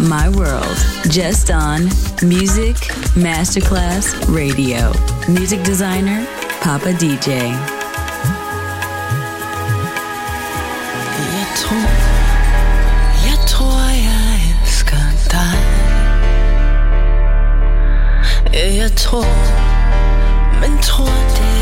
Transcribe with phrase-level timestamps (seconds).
[0.00, 0.76] My World,
[1.08, 1.84] just on
[2.22, 2.76] Music
[3.14, 4.92] Masterclass Radio.
[5.28, 6.26] Music designer,
[6.60, 7.54] Papa DJ.
[18.52, 19.26] Jeg tror,
[20.60, 21.55] men tror det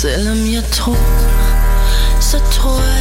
[0.00, 0.96] selvom jeg tror,
[2.20, 2.99] så tror jeg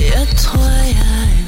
[0.00, 1.47] Jeg tror jeg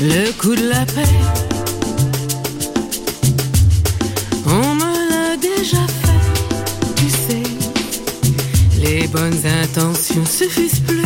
[0.00, 1.02] le coup de la paix.
[4.46, 7.42] On me l'a déjà fait, tu sais.
[8.80, 11.04] Les bonnes intentions suffisent plus.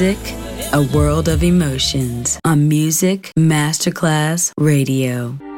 [0.00, 0.34] Music,
[0.72, 5.49] a world of emotions on Music Masterclass Radio.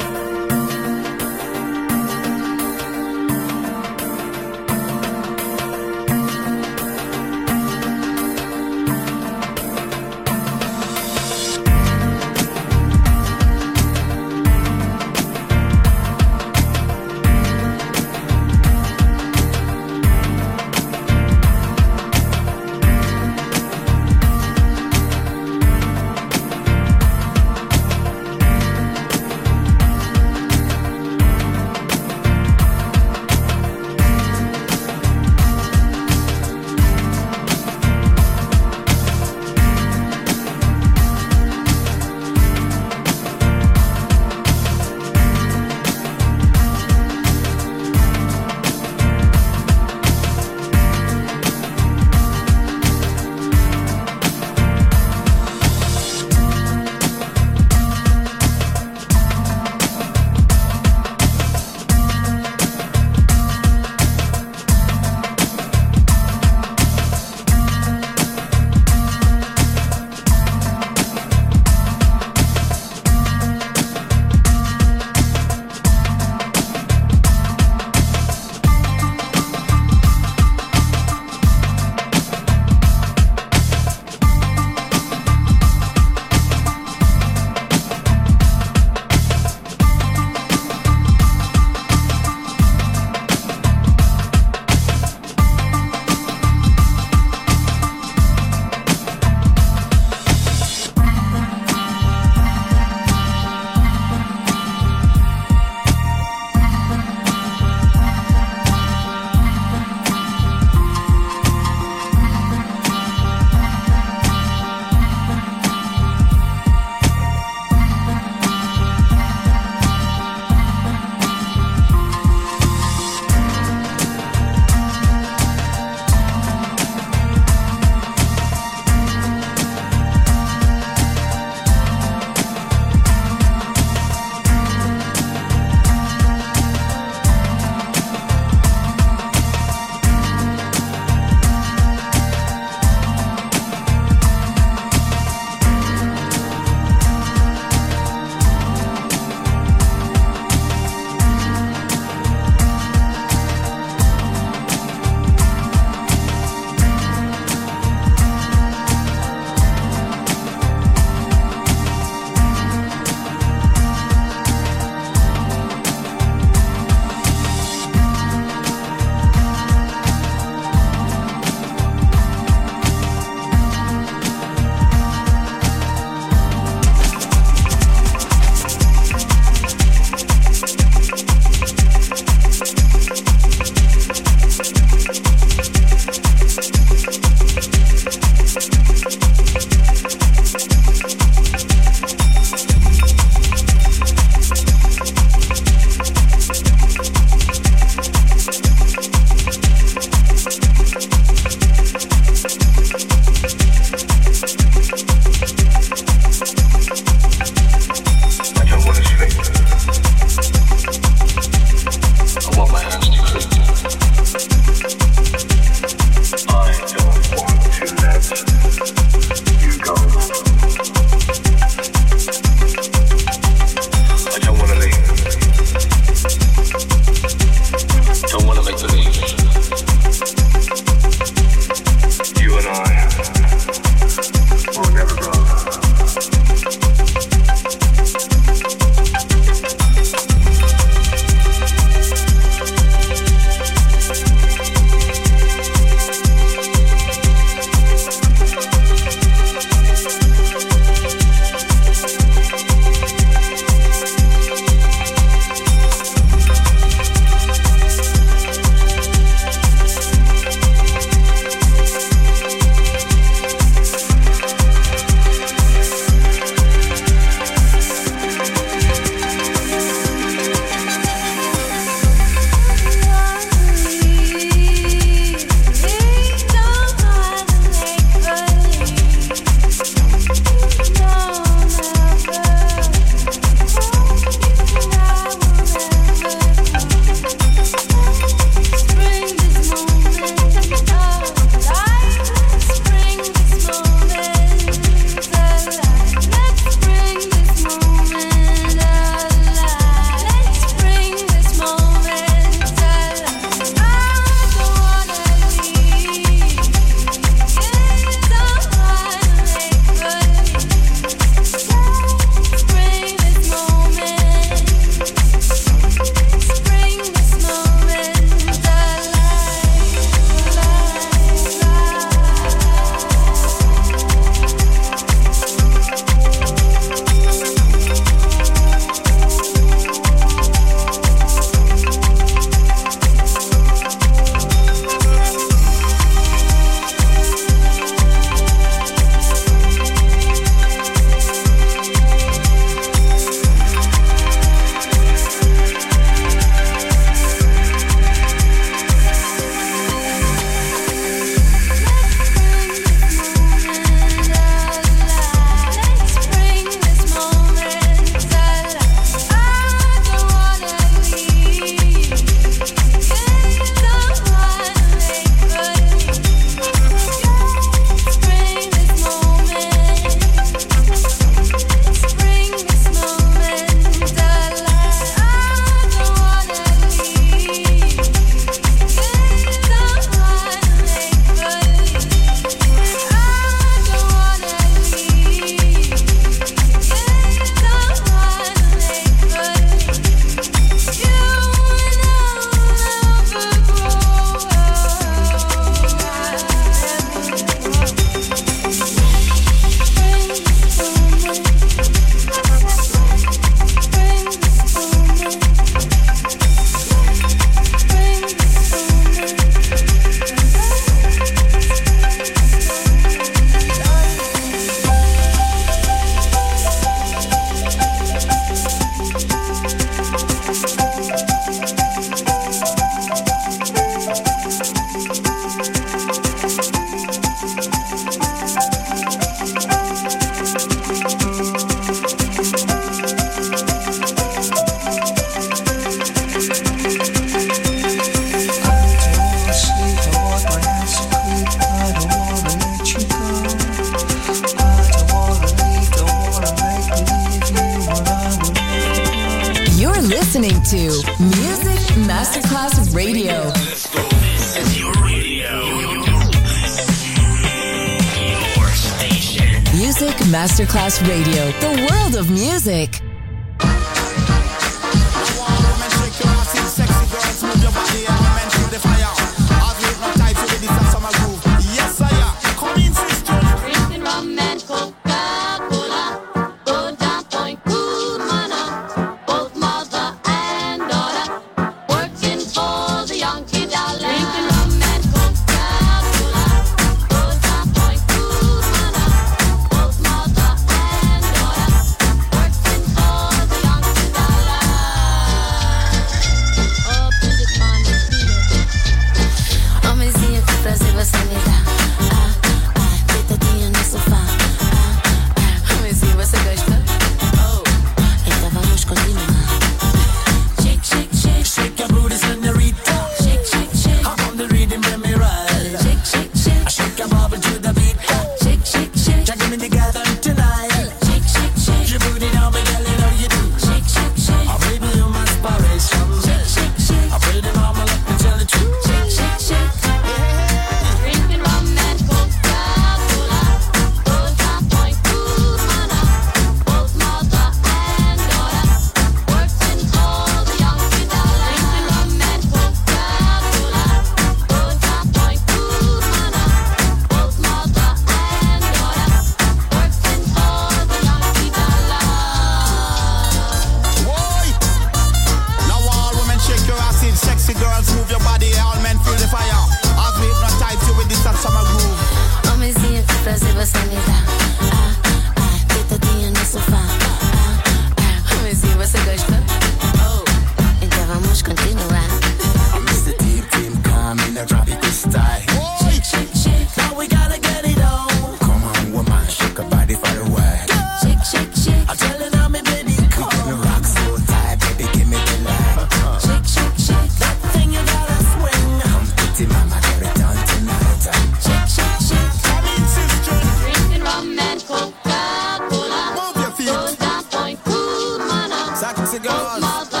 [598.93, 600.00] toxic girls.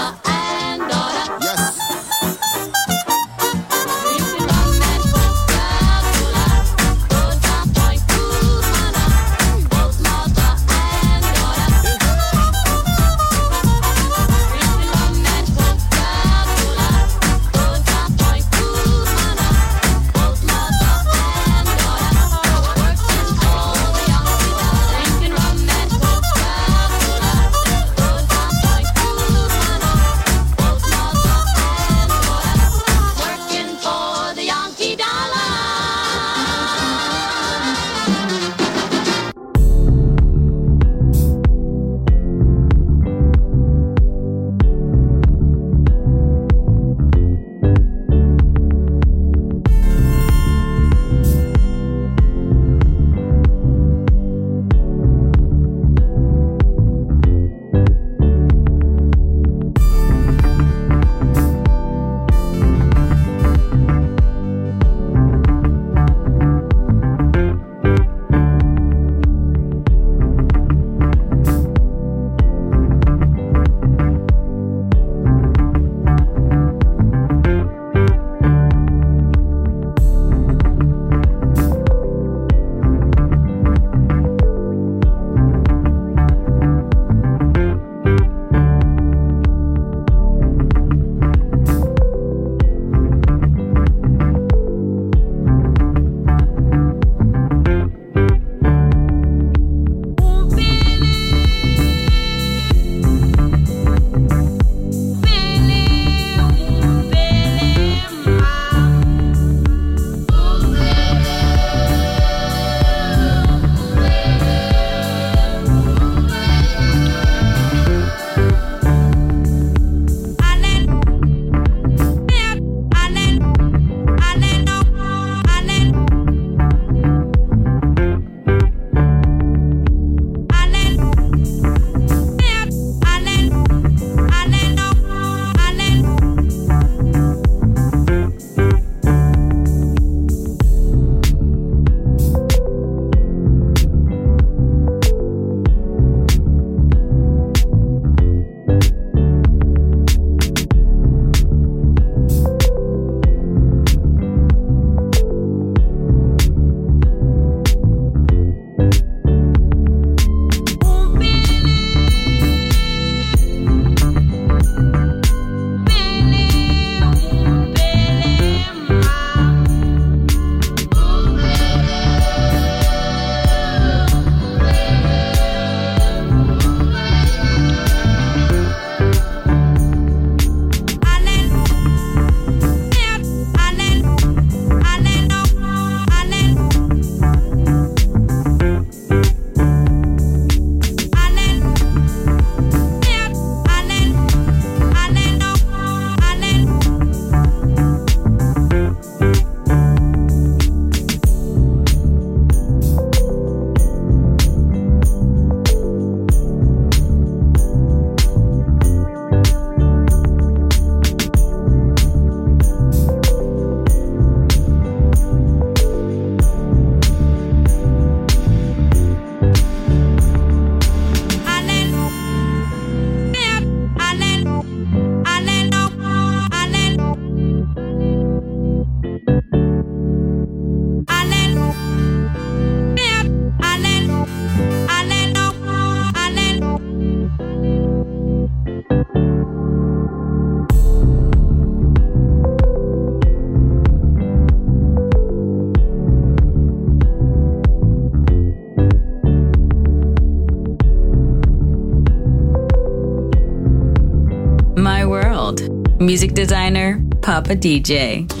[256.41, 258.40] Designer, Papa DJ.